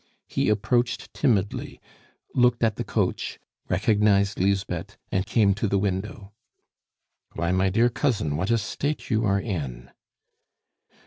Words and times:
He 0.25 0.49
approached 0.49 1.13
timidly, 1.13 1.79
looked 2.33 2.63
at 2.63 2.75
the 2.75 2.83
coach, 2.83 3.37
recognized 3.69 4.39
Lisbeth, 4.39 4.97
and 5.11 5.27
came 5.27 5.53
to 5.53 5.67
the 5.67 5.77
window. 5.77 6.31
"Why, 7.35 7.51
my 7.51 7.69
dear 7.69 7.89
cousin, 7.89 8.35
what 8.35 8.49
a 8.49 8.57
state 8.57 9.11
you 9.11 9.23
are 9.25 9.39
in!" 9.39 9.91